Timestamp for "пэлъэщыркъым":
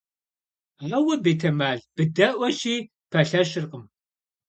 3.11-3.83